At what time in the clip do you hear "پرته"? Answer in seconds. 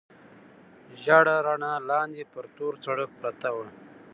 3.21-3.49